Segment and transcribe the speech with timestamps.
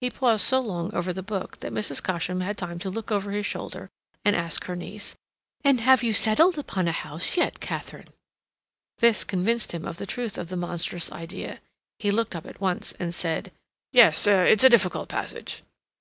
[0.00, 2.00] He paused so long over the book that Mrs.
[2.00, 3.90] Cosham had time to look over his shoulder
[4.24, 5.16] and ask her niece:
[5.64, 8.10] "And have you settled upon a house yet, Katharine?"
[8.98, 11.58] This convinced him of the truth of the monstrous idea.
[11.98, 13.50] He looked up at once and said:
[13.92, 15.64] "Yes, it's a difficult passage."